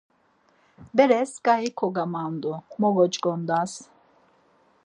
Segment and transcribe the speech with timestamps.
[0.95, 3.73] Beres ǩai kogamandu, mo goç̌ǩondas!